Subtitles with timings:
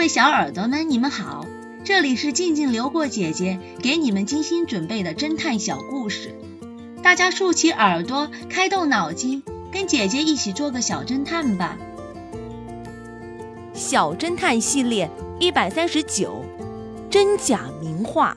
[0.00, 1.44] 各位小耳朵们，你们好，
[1.84, 6.34] 这里是静静流过姐姐给你们精心准备的侦探小故事，
[7.02, 11.76] 大家竖起耳朵，开动脑筋，跟姐姐一起做个小侦探吧。
[13.74, 16.42] 小侦探系列一百三十九，
[17.10, 18.34] 真假名画。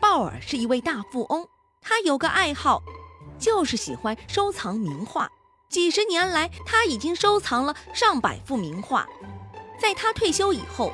[0.00, 1.46] 鲍尔是一位大富翁，
[1.82, 2.82] 他有个爱好，
[3.38, 5.30] 就是喜欢收藏名画。
[5.72, 9.08] 几十年来，他已经收藏了上百幅名画。
[9.80, 10.92] 在他退休以后，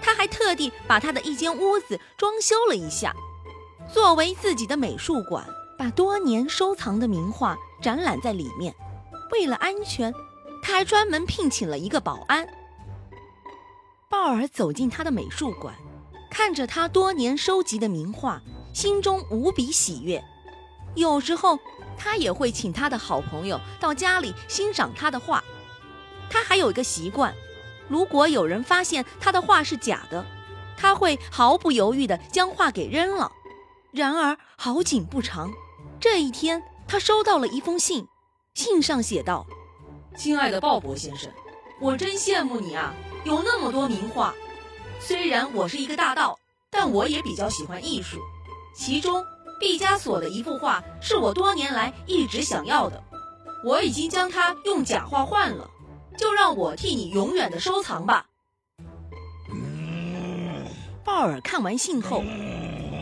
[0.00, 3.12] 他还特地把他的一间屋子装修了一下，
[3.92, 5.44] 作为自己的美术馆，
[5.76, 8.72] 把多年收藏的名画展览在里面。
[9.32, 10.14] 为了安全，
[10.62, 12.46] 他还专门聘请了一个保安。
[14.08, 15.74] 鲍尔走进他的美术馆，
[16.30, 18.40] 看着他多年收集的名画，
[18.72, 20.22] 心中无比喜悦。
[20.94, 21.58] 有时候。
[22.02, 25.44] 他也会请他的好朋友到家里欣赏他的画。
[26.30, 27.34] 他还有一个习惯，
[27.88, 30.24] 如果有人发现他的画是假的，
[30.78, 33.30] 他会毫不犹豫地将画给扔了。
[33.92, 35.52] 然而好景不长，
[36.00, 38.06] 这一天他收到了一封信，
[38.54, 39.46] 信上写道
[40.16, 41.30] ：“亲爱的鲍勃先生，
[41.82, 42.94] 我真羡慕你啊，
[43.24, 44.34] 有那么多名画。
[44.98, 46.38] 虽然我是一个大盗，
[46.70, 48.18] 但我也比较喜欢艺术，
[48.74, 49.22] 其中……”
[49.60, 53.00] 毕加索的一幅画是我多年来一直想要的，
[53.62, 55.68] 我已经将它用假画换了，
[56.16, 58.24] 就让我替你永远的收藏吧。
[61.04, 62.24] 鲍尔看完信后，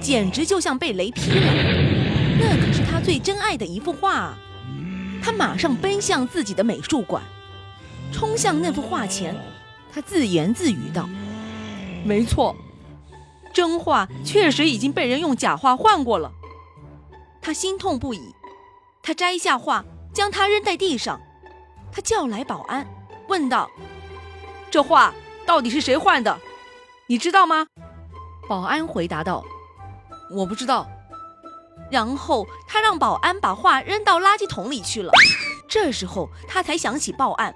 [0.01, 1.53] 简直就像被雷劈了，
[2.41, 4.39] 那可是他最珍爱的一幅画啊！
[5.23, 7.23] 他马上奔向自己的美术馆，
[8.13, 9.33] 冲向那幅画前，
[9.93, 11.09] 他自言自语道
[12.05, 12.57] ：“没错，
[13.53, 16.33] 真画确实已经被人用假画换过了。”
[17.41, 18.35] 他心痛不已，
[19.03, 21.21] 他摘下画，将它扔在地上。
[21.91, 22.87] 他叫来保安，
[23.29, 23.71] 问道
[24.71, 25.15] ：“这画
[25.47, 26.39] 到底是谁换的？
[27.07, 27.67] 你知道吗？”
[28.49, 29.45] 保安回答道
[30.31, 30.87] ：“我不知道。”
[31.91, 35.11] 然后他让保安把画扔到垃圾桶里去了。
[35.67, 37.55] 这时候他才想起报案。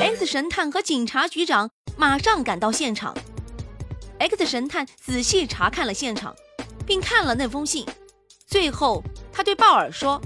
[0.00, 3.14] X 神探和警察局长马上赶到现场。
[4.18, 6.34] X 神探仔细查看了现场，
[6.86, 7.86] 并看了那封信。
[8.50, 9.00] 最后，
[9.32, 10.20] 他对鲍尔说：“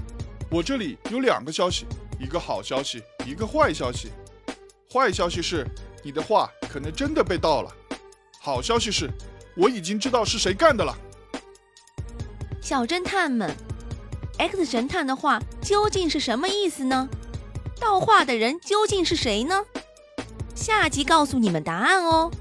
[0.49, 1.85] 我这里有两个消息，
[2.19, 4.09] 一个好消息，一个坏消息。
[4.91, 5.63] 坏消息是，
[6.01, 7.69] 你的画可能真的被盗了；
[8.39, 9.07] 好消息是，
[9.55, 10.97] 我已经知道是谁干的了。”
[12.59, 13.55] 小侦探们
[14.39, 17.07] ，X 神探的话究竟是什么意思呢？
[17.79, 19.63] 盗画的人究竟是谁呢？
[20.55, 22.31] 下集告诉你们答案哦。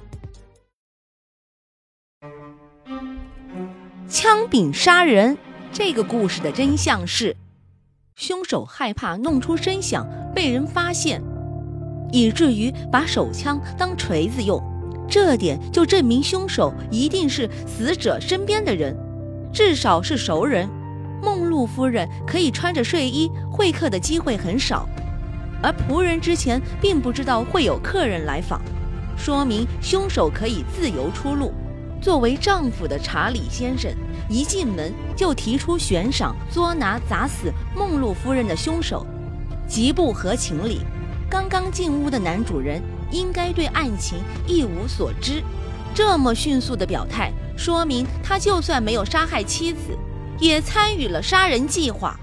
[4.09, 5.37] 枪柄杀人。
[5.75, 7.37] 这个故事的真相是，
[8.15, 11.21] 凶手害怕弄出声响被人发现，
[12.13, 14.63] 以至于把手枪当锤子用。
[15.09, 18.97] 这点就证明凶手一定是死者身边的人，
[19.53, 20.71] 至少是熟人。
[21.21, 24.89] 梦露夫人可以穿着睡衣会客的机会很少，
[25.61, 28.63] 而仆人之前并不知道会有客人来访，
[29.17, 31.53] 说明凶手可以自由出入。
[32.01, 33.91] 作为丈夫的查理先生，
[34.29, 39.07] 一进门就提出悬赏捉拿砸死梦露夫人的凶手，
[39.69, 40.81] 极不合情理。
[41.31, 45.43] 刚刚进屋的男主人应该对案情一无所知，
[45.95, 49.99] 这么迅速的表态，说明他就算没有杀害妻子，
[50.39, 52.19] 也参与了杀人计划。